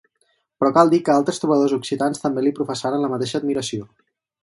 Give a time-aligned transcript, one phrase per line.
[0.63, 3.91] Però cal dir que altres trobadors occitans també li professaren la mateixa admiració.